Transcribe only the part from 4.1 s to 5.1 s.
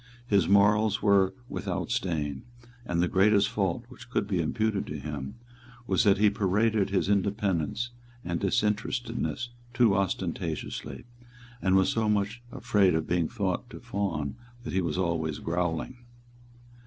be imputed to